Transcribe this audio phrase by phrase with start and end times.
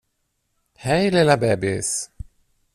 [0.77, 1.95] Hej, lilla bebis!